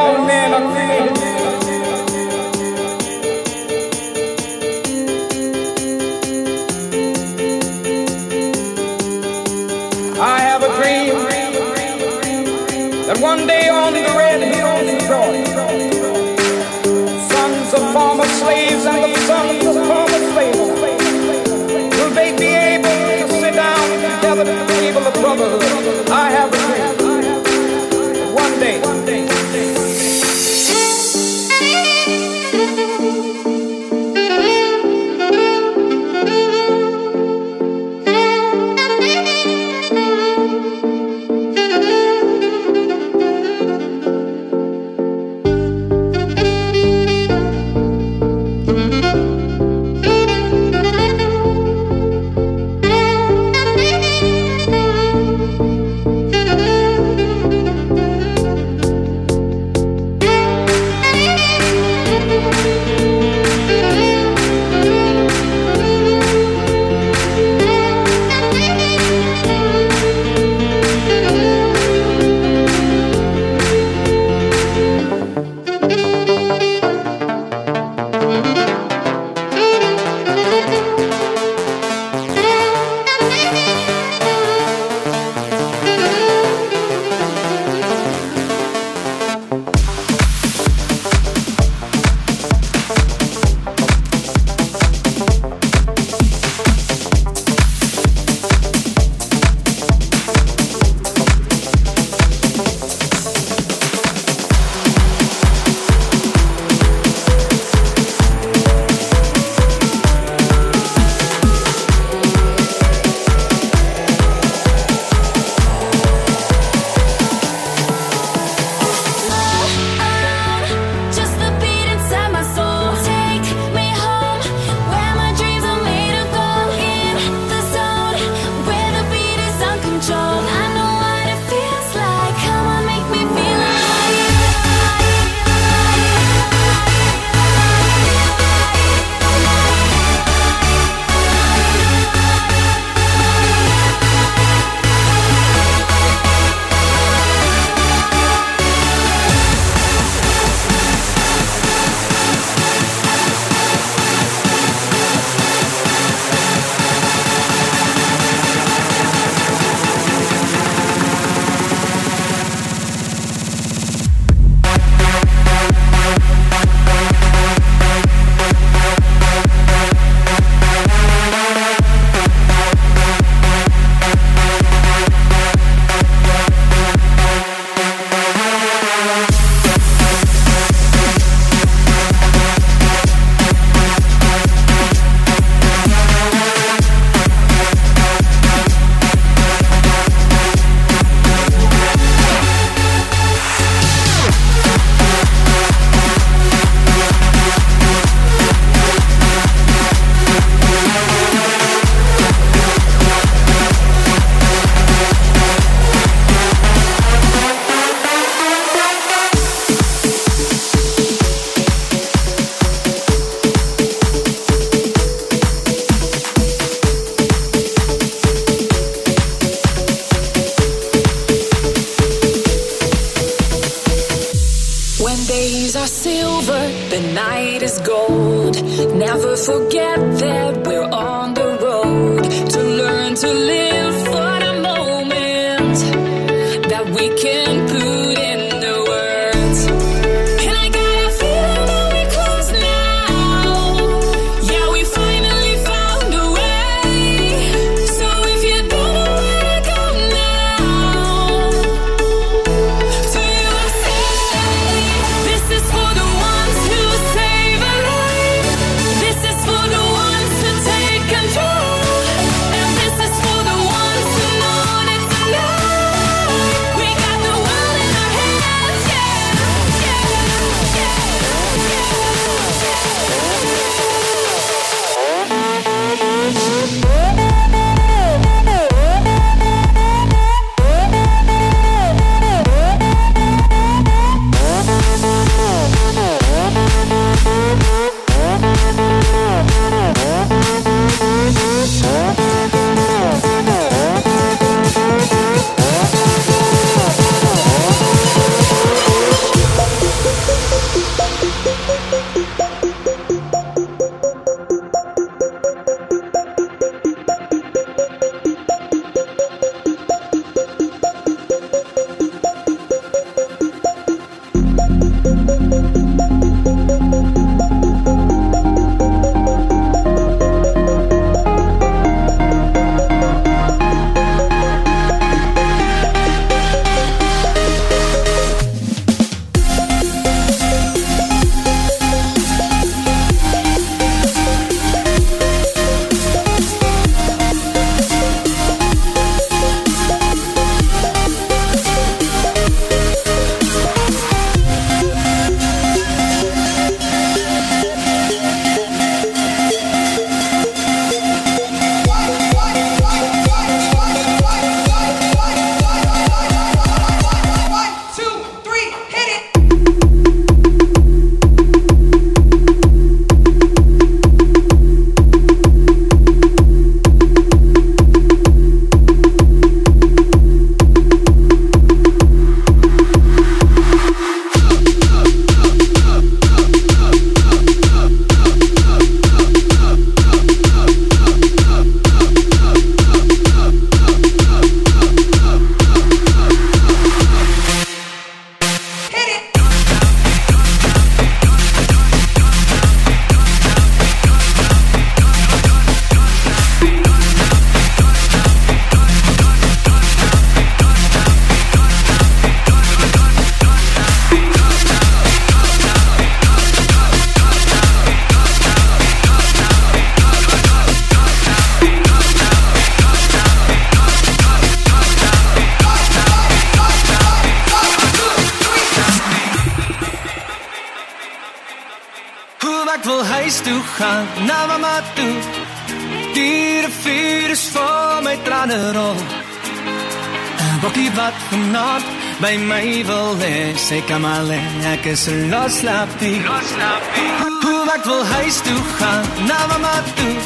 vanaand 431.35 431.85
by 432.21 432.37
my 432.51 432.85
wil 432.89 433.17
hê. 433.19 433.55
Sê 433.57 433.79
kom 433.89 434.05
alleen, 434.05 434.55
ek 434.73 434.87
is 434.87 435.07
los 435.33 435.63
lapie. 435.63 436.21
Los 436.23 436.51
lapie. 436.63 437.11
Hoe 437.43 437.63
ek 437.75 437.85
wil 437.91 438.05
huis 438.15 438.41
toe 438.47 438.63
gaan, 438.79 439.05
na 439.29 439.39
mamma 439.51 439.77
toe. 439.99 440.17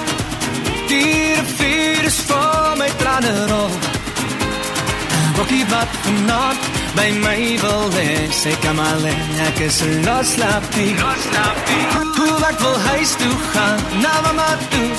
Dier 0.89 1.45
vier 1.59 2.05
is 2.11 2.19
vol 2.29 2.77
my 2.81 2.91
trane 3.01 3.33
rol. 3.51 3.73
Rokkie 5.39 5.65
wat 5.73 5.91
vanaand 6.05 6.69
by 6.99 7.09
my 7.25 7.43
wil 7.63 7.89
hê. 7.97 8.11
Sê 8.43 8.53
kom 8.65 8.81
alleen, 8.91 9.33
ek 9.49 9.65
is 9.69 9.81
los 10.07 10.37
lapie. 10.43 10.93
Los 11.01 11.25
lapie. 11.37 11.85
Hoe 12.19 12.37
ek 12.51 12.61
wil 12.65 12.79
huis 12.91 13.17
toe 13.23 13.37
gaan, 13.53 13.83
na 14.05 14.15
mamma 14.27 14.53
toe. 14.73 14.93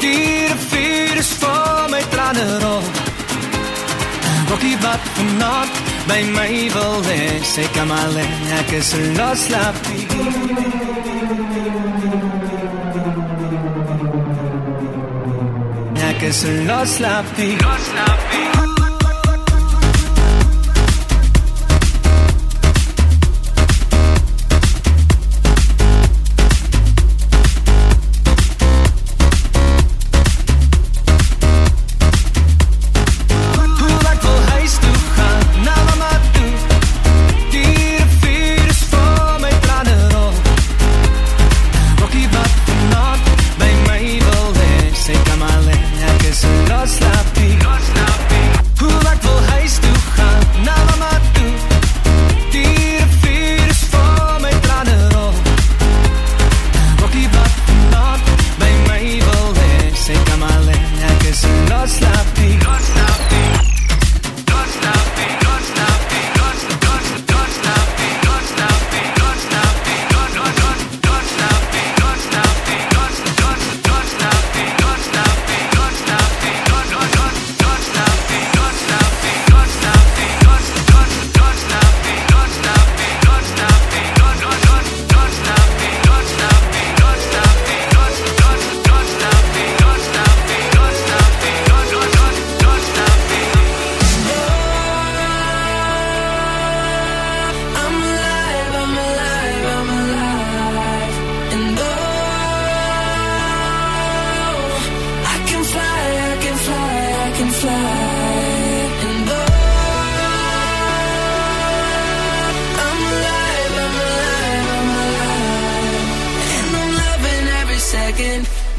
Dier 0.00 0.56
vier 0.70 1.16
is 1.20 1.32
vol 1.42 1.88
my 1.92 2.04
trane 2.14 2.48
rol. 2.64 3.09
Rocky 4.50 4.76
bat 4.80 4.98
vannacht 5.12 5.80
bij 6.06 6.24
mij 6.24 6.70
wel 6.72 7.00
is. 7.00 7.56
Ik 7.56 7.68
kan 7.72 7.90
alleen, 7.90 8.40
ik 8.58 8.70
is 8.70 8.92
I 15.96 16.14
guess 16.18 16.18
Ik 16.20 16.22
is 16.22 16.42
er 16.42 16.64
los 16.64 16.98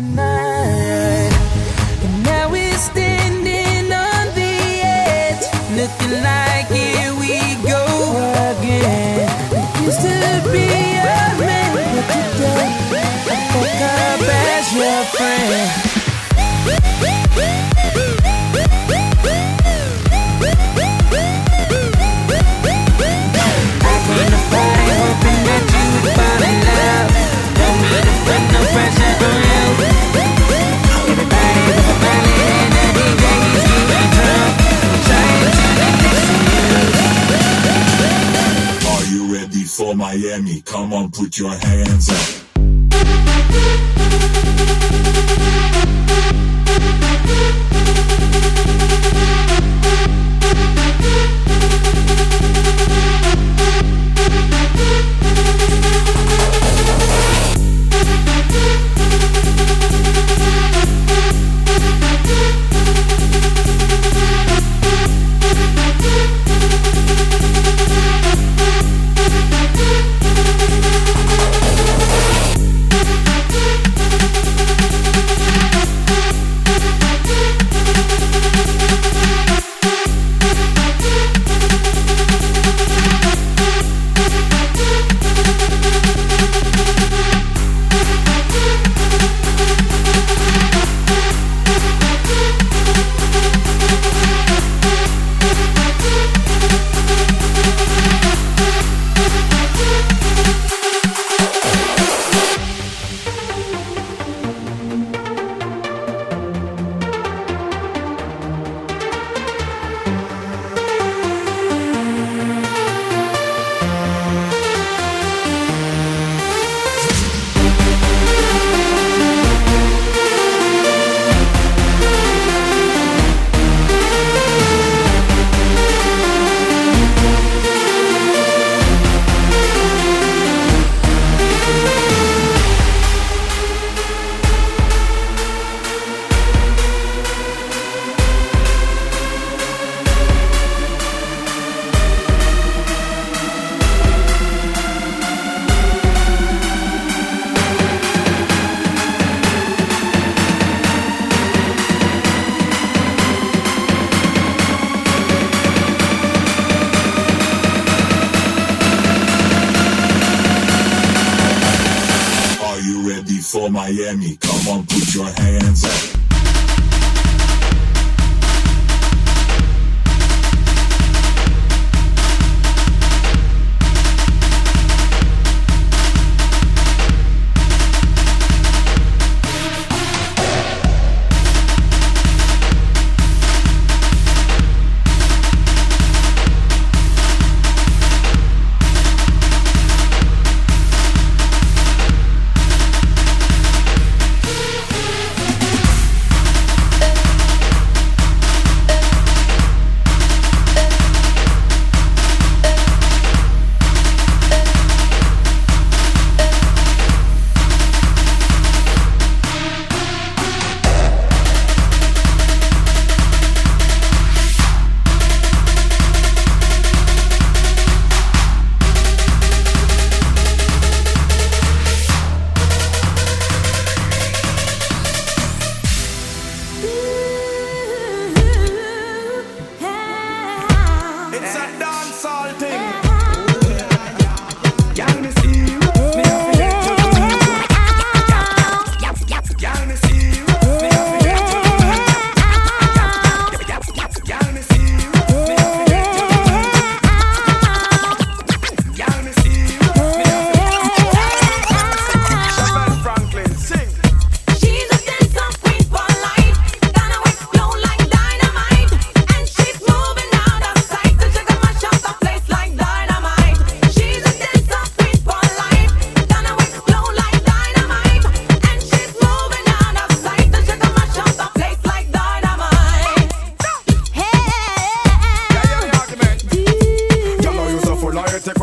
Tonight. 0.00 0.29
Come 40.80 40.94
on, 40.94 41.10
put 41.10 41.36
your 41.36 41.50
hands 41.50 42.08
up. 42.08 43.99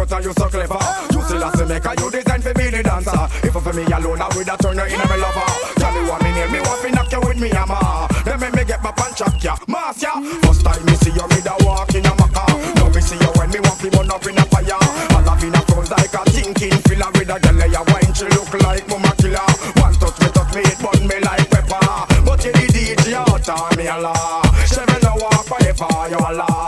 daughter, 0.07 0.23
you 0.23 0.34
so 0.34 0.47
clever. 0.47 0.79
You 1.11 1.21
still 1.21 1.43
a 1.43 1.65
maker, 1.67 1.93
you 1.99 2.11
design 2.11 2.41
for 2.41 2.53
me 2.55 2.69
the 2.71 2.81
dancer. 2.84 3.19
If 3.43 3.53
for 3.53 3.73
me 3.73 3.84
alone, 3.84 4.21
I 4.21 4.27
would 4.35 4.47
have 4.47 4.59
turned 4.59 4.79
her 4.79 4.88
into 4.88 5.07
my 5.07 5.15
lover. 5.19 5.47
Tell 5.75 5.91
me 5.91 6.01
what 6.07 6.23
me 6.23 6.31
need, 6.31 6.51
me 6.51 6.59
want 6.63 6.81
to 6.81 6.89
knock 6.91 7.11
you 7.11 7.21
with 7.21 7.39
me 7.39 7.49
hammer. 7.49 8.07
Then 8.23 8.39
make 8.39 8.55
me 8.55 8.63
get 8.63 8.81
my 8.84 8.91
punch 8.91 9.21
up, 9.21 9.35
ya, 9.43 9.55
mass 9.67 10.01
ya. 10.01 10.15
First 10.43 10.63
time 10.63 10.84
me 10.85 10.95
see 10.95 11.11
you, 11.11 11.27
me 11.27 11.39
da 11.43 11.55
walk 11.61 11.93
in 11.93 12.05
a 12.05 12.13
maca. 12.15 12.45
Now 12.79 12.89
me 12.89 13.01
see 13.01 13.19
you 13.19 13.31
when 13.35 13.49
me 13.51 13.59
want 13.59 13.79
to 13.84 13.91
burn 13.91 14.09
up 14.09 14.25
in 14.25 14.38
a 14.39 14.43
fire. 14.47 14.79
I 14.79 15.19
love 15.27 15.43
in 15.43 15.55
a 15.55 15.61
front 15.67 15.91
like 15.91 16.15
a 16.15 16.21
thinking 16.31 16.77
filler 16.88 17.11
with 17.13 17.29
a 17.29 17.38
girl 17.39 17.61
ya 17.67 17.84
wine, 17.91 18.13
she 18.15 18.25
look 18.31 18.51
like 18.63 18.88
mama 18.88 19.11
killer. 19.19 19.47
One 19.84 19.95
touch 19.99 20.17
me, 20.23 20.27
touch 20.31 20.51
me, 20.55 20.61
it 20.63 20.79
burn 20.79 21.03
me 21.03 21.17
like 21.19 21.47
pepper. 21.51 21.84
But 22.23 22.43
you 22.45 22.51
the 22.55 22.65
DJ, 22.71 23.11
you 23.11 23.77
me 23.77 23.85
a 23.88 23.97
law. 23.99 24.41
She 24.63 24.79
me 24.79 24.97
no 25.03 25.11
walk 25.19 25.45
forever, 25.45 25.91
you 26.09 26.19
a 26.21 26.31
law. 26.31 26.66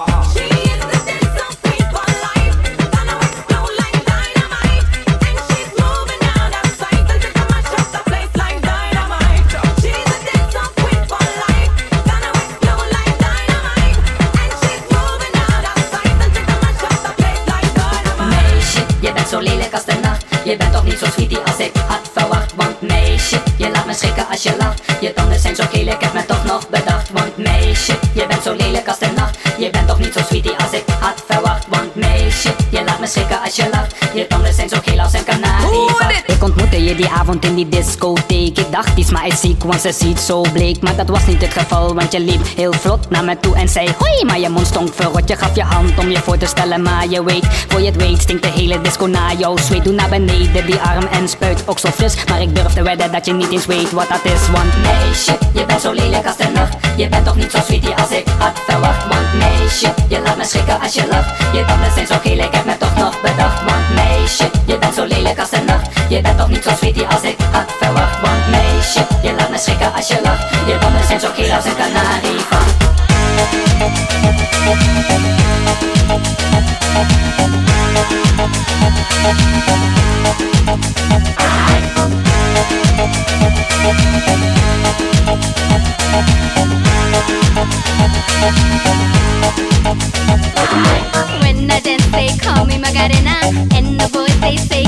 Nacht. 29.15 29.37
Je 29.57 29.69
bent 29.69 29.87
toch 29.87 29.99
niet 29.99 30.13
zo 30.13 30.19
sweetie 30.27 30.55
als 30.57 30.71
ik 30.71 30.83
had 30.99 31.23
verwacht. 31.27 31.67
Want 31.67 31.95
meisje, 31.95 32.55
je 32.69 32.83
laat 32.83 32.99
me 32.99 33.07
schrikken 33.07 33.41
als 33.41 33.55
je 33.55 33.69
lacht. 33.71 33.95
Je 34.13 34.27
tanden 34.27 34.53
zijn 34.53 34.69
zo 34.69 34.77
geel 34.83 34.99
als 34.99 35.13
een 35.13 35.23
kanarie. 35.23 35.48
Die 36.89 37.09
avond 37.09 37.45
in 37.45 37.55
die 37.55 37.69
discotheek. 37.69 38.57
Ik 38.57 38.71
dacht, 38.71 38.95
die 38.95 39.05
sma 39.05 39.23
is 39.23 39.39
ziek, 39.39 39.63
want 39.63 39.81
ze 39.81 39.91
ziet 39.91 40.19
zo 40.19 40.41
bleek. 40.41 40.81
Maar 40.81 40.95
dat 40.95 41.07
was 41.07 41.25
niet 41.25 41.41
het 41.41 41.53
geval, 41.53 41.93
want 41.93 42.11
je 42.11 42.19
liep 42.19 42.41
heel 42.55 42.73
vlot 42.73 43.09
naar 43.09 43.23
me 43.23 43.39
toe 43.39 43.55
en 43.55 43.69
zei 43.69 43.89
hoi. 43.97 44.25
Maar 44.25 44.39
je 44.39 44.49
mond 44.49 44.67
stonk 44.67 44.93
verrot, 44.93 45.29
je 45.29 45.35
gaf 45.35 45.55
je 45.55 45.63
hand 45.63 45.97
om 45.99 46.09
je 46.09 46.17
voor 46.17 46.37
te 46.37 46.45
stellen. 46.45 46.81
Maar 46.81 47.09
je 47.09 47.23
weet, 47.23 47.45
voor 47.67 47.79
je 47.79 47.85
het 47.85 47.95
weet, 47.95 48.21
stinkt 48.21 48.43
de 48.43 48.49
hele 48.49 48.81
disco 48.81 49.05
naar 49.05 49.35
jouw 49.35 49.57
zweet. 49.57 49.83
Doe 49.83 49.93
naar 49.93 50.09
beneden 50.09 50.65
die 50.65 50.75
arm 50.75 51.05
en 51.11 51.29
spuit 51.29 51.63
ook 51.65 51.79
zo 51.79 51.89
fris. 51.89 52.15
Maar 52.27 52.41
ik 52.41 52.55
durf 52.55 52.73
te 52.73 52.83
wedden 52.83 53.11
dat 53.11 53.25
je 53.25 53.33
niet 53.33 53.51
eens 53.51 53.65
weet 53.65 53.91
wat 53.91 54.07
dat 54.09 54.33
is. 54.33 54.49
Want 54.51 54.81
meisje, 54.81 55.37
je 55.53 55.65
bent 55.65 55.81
zo 55.81 55.91
lelijk 55.91 56.25
als 56.27 56.37
de 56.37 56.47
nacht. 56.53 56.77
Je 56.97 57.09
bent 57.09 57.25
toch 57.25 57.35
niet 57.35 57.51
zo 57.51 57.59
sweetie 57.65 57.95
als 57.95 58.09
ik 58.11 58.27
had 58.37 58.59
verwacht. 58.67 59.07
Want 59.07 59.33
meisje, 59.33 59.93
je 60.07 60.21
laat 60.25 60.37
me 60.37 60.45
schrikken 60.45 60.79
als 60.81 60.93
je 60.93 61.07
lacht. 61.09 61.29
Je 61.53 61.65
tanden 61.65 61.91
zijn 61.93 62.07
zo 62.07 62.15
geel, 62.21 62.37
ik 62.37 62.53
heb 62.53 62.65
me 62.65 62.77
toch 62.77 62.95
nog 62.95 63.21
bedacht. 63.21 63.63
Want 63.63 63.95
meisje, 63.95 64.49
je 64.65 64.77
bent 64.77 64.93
zo 64.95 65.05
lelijk 65.05 65.39
als 65.39 65.49
de 65.49 65.61
nacht. 65.65 65.87
Je 66.09 66.21
bent 66.21 66.37
toch 66.37 66.49
niet 66.49 66.63
zo 66.63 66.69
sweetie 66.79 67.07
als 67.07 67.21
ik 67.21 67.37
had 67.51 67.71
verwacht. 67.79 68.21
Want 68.21 68.49
meisje, 68.49 69.07
je 69.21 69.33
laat 69.37 69.49
me 69.49 69.57
schrikken 69.57 69.93
als 69.93 70.07
je 70.07 70.19
lacht. 70.23 70.49
Je 70.67 70.77
tanden 70.79 71.03
zijn 71.07 71.19
zo 71.19 71.29
geel 71.35 71.53
als 71.53 71.65
een 71.65 71.75
kanarie. 71.75 72.39
When 91.41 91.69
I 91.71 91.79
dance, 91.79 92.05
they 92.11 92.29
call 92.37 92.65
me. 92.65 92.75
And 93.75 93.99
the 93.99 94.09
boys, 94.11 94.39
they 94.41 94.57
say 94.57 94.83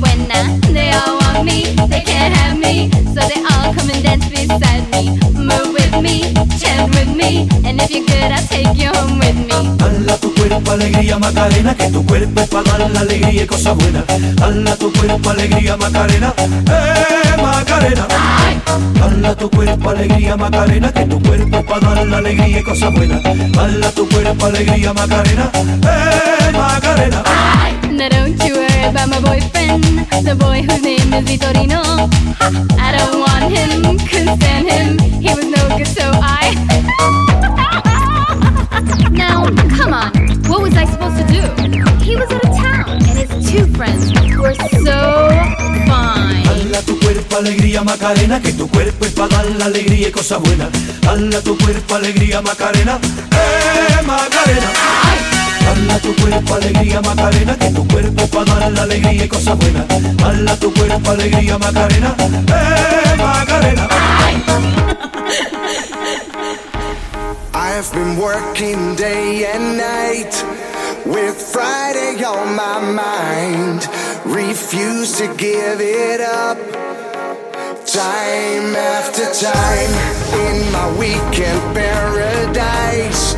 buena. 0.00 0.58
They 0.72 0.90
all 0.92 1.18
want 1.20 1.44
me, 1.44 1.74
they 1.88 2.00
can't 2.00 2.34
have 2.36 2.58
me. 2.58 2.90
So 3.14 3.20
they 3.30 3.40
all 3.52 3.74
come 3.74 3.90
and 3.90 4.02
dance 4.02 4.28
beside 4.28 4.90
me. 4.90 5.18
Move 5.34 5.81
with 5.92 6.02
me, 6.02 6.34
chant 6.58 6.94
with 6.94 7.14
me. 7.14 7.48
And 7.64 7.80
if 7.80 7.90
you're 7.90 8.04
good, 8.04 8.32
I'll 8.32 8.46
take 8.46 8.76
you 8.76 8.90
home 8.90 9.18
with 9.18 9.36
me. 9.36 9.52
Tu 10.20 10.32
cuerpo 10.34 10.72
alegría 10.72 11.18
Macarena, 11.18 11.74
que 11.74 11.88
tu 11.88 12.04
cuerpo 12.04 12.40
es 12.40 12.48
para 12.48 12.78
dar 12.78 12.90
la 12.90 13.00
alegría 13.00 13.42
y 13.42 13.46
cosas 13.46 13.76
buenas. 13.76 14.04
Dala 14.36 14.76
tu 14.76 14.92
cuerpo 14.92 15.30
alegría 15.30 15.76
Macarena, 15.76 16.34
eh 16.38 17.42
Macarena. 17.42 18.06
Dala 18.94 19.34
tu 19.34 19.50
cuerpo 19.50 19.90
alegría 19.90 20.36
Macarena, 20.36 20.92
que 20.92 21.04
tu 21.06 21.20
cuerpo 21.22 21.56
es 21.56 21.64
para 21.64 21.94
dar 21.94 22.06
la 22.06 22.18
alegría 22.18 22.60
y 22.60 22.62
cosas 22.62 22.92
buenas. 22.92 23.22
Dala 23.22 23.90
tu 23.90 24.08
cuerpo 24.08 24.46
alegría 24.46 24.92
Macarena, 24.92 25.50
eh 25.54 26.52
Macarena. 26.52 27.22
Now 27.92 28.08
don't 28.08 28.42
you 28.44 28.54
worry 28.54 28.84
about 28.88 29.08
my 29.10 29.20
boyfriend, 29.20 29.84
the 30.24 30.34
boy 30.34 30.62
whose 30.62 30.82
name 30.82 31.12
is 31.12 31.24
Vitorino. 31.28 31.82
I 32.80 32.88
don't 32.96 33.20
want 33.20 33.52
him, 33.52 33.98
couldn't 34.08 34.40
stand 34.40 34.66
him. 34.66 34.98
He 35.20 35.28
was 35.28 35.44
no 35.44 35.60
good, 35.76 35.86
so 35.86 36.10
I. 36.14 36.56
now, 39.12 39.44
come 39.76 39.92
on, 39.92 40.10
what 40.48 40.62
was 40.62 40.74
I 40.74 40.86
supposed 40.86 41.18
to 41.18 41.26
do? 41.28 41.42
He 42.02 42.16
was 42.16 42.32
out 42.32 42.44
of 42.44 42.56
town, 42.56 42.88
and 42.88 43.18
his 43.18 43.28
two 43.50 43.66
friends 43.76 44.10
were 44.40 44.54
so 44.54 45.28
fine. 45.86 46.44
Dala 46.44 46.80
tu 46.86 46.98
cuerpo 46.98 47.36
alegría 47.36 47.84
Macarena, 47.84 48.40
que 48.40 48.54
tu 48.54 48.68
cuerpo 48.68 49.04
es 49.04 49.12
para 49.12 49.36
dar 49.36 49.50
la 49.56 49.66
alegría 49.66 50.08
y 50.08 50.12
cosas 50.12 50.40
buenas. 50.40 50.70
Dala 51.02 51.42
tu 51.42 51.58
cuerpo 51.58 51.94
alegría 51.96 52.40
Macarena, 52.40 52.98
eh 53.32 54.02
Macarena. 54.06 55.31
Tu 56.02 56.14
cuerpo 56.16 56.54
alegría 56.54 57.00
Macarena, 57.00 57.56
que 57.56 57.70
tu 57.70 57.86
cuerpo 57.86 58.26
para 58.26 58.54
dar 58.56 58.72
la 58.72 58.82
alegría 58.82 59.24
y 59.24 59.28
tu 60.56 60.74
cuerpo 60.74 61.10
alegría 61.10 61.58
Macarena, 61.58 62.16
eh 62.18 63.16
Macarena. 63.16 63.88
I've 67.54 67.90
been 67.92 68.16
working 68.18 68.96
day 68.96 69.46
and 69.46 69.78
night 69.78 70.34
with 71.06 71.36
Friday 71.36 72.22
on 72.24 72.54
my 72.54 72.80
mind. 72.80 73.88
Refuse 74.24 75.16
to 75.18 75.28
give 75.36 75.80
it 75.80 76.20
up. 76.20 76.58
Time 77.86 78.74
after 78.76 79.24
time 79.32 79.92
in 80.46 80.72
my 80.72 80.88
weekend 80.98 81.60
paradise, 81.74 83.31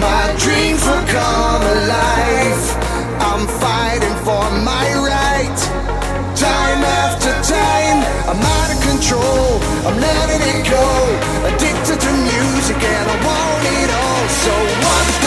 my 0.00 0.34
dreams 0.40 0.80
will 0.88 1.06
come 1.06 1.62
alive. 1.76 2.64
I'm 3.20 3.44
fighting 3.60 4.16
for 4.24 4.44
my 4.64 4.86
right. 4.96 5.60
Time 6.34 6.80
after 7.04 7.32
time, 7.44 8.00
I'm 8.30 8.40
out 8.40 8.70
of 8.74 8.80
control. 8.80 9.60
I'm 9.86 10.00
letting 10.00 10.42
it 10.56 10.64
go. 10.64 10.86
Addicted 11.48 12.00
to 12.00 12.10
music 12.32 12.80
and 12.80 13.06
I 13.12 13.16
want 13.28 13.64
it 13.78 13.90
all. 13.92 14.24
So 14.44 14.52
what 14.84 15.19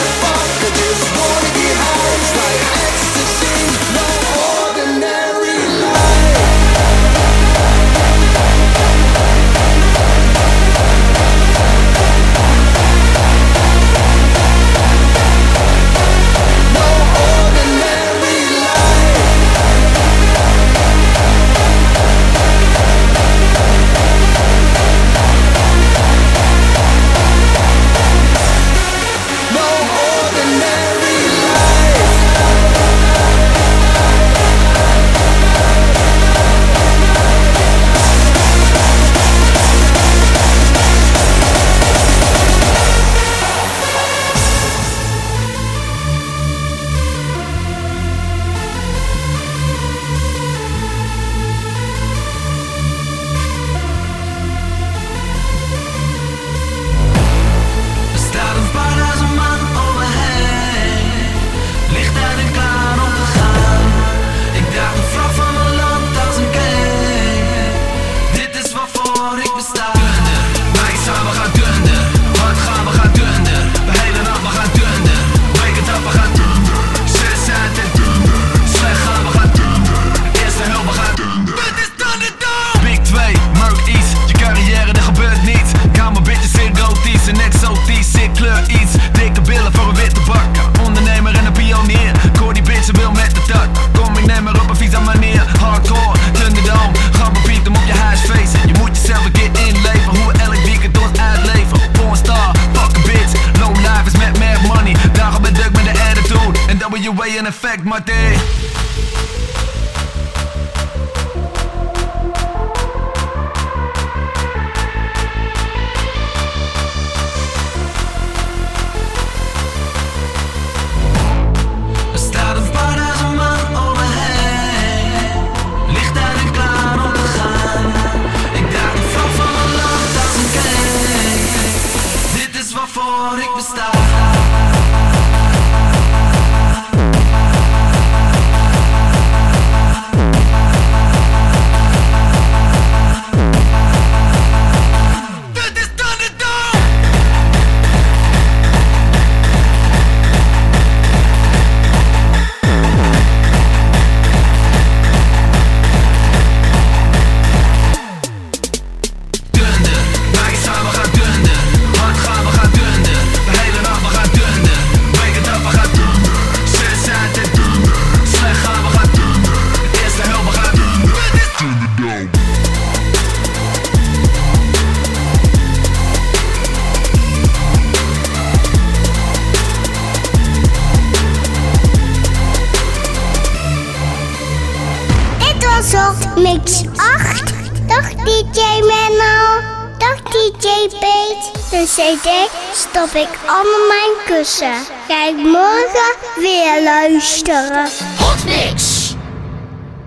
heb 193.13 193.27
ik 193.27 193.39
allemaal 193.45 193.87
mijn 193.87 194.25
kussen. 194.25 194.73
Kijk 195.07 195.35
morgen 195.35 196.15
weer 196.35 196.83
luisteren. 196.83 197.89
Hot 198.17 198.45
niks. 198.45 199.15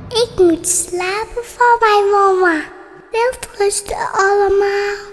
Ik 0.08 0.30
moet 0.36 0.68
slapen 0.68 1.44
van 1.56 1.76
mijn 1.78 2.10
mama. 2.10 2.60
Wilt 3.10 3.48
rusten 3.58 3.96
allemaal. 4.12 5.05